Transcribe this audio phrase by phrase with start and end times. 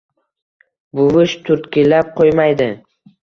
[0.99, 2.71] Buvish turtkilab qoʼymaydi: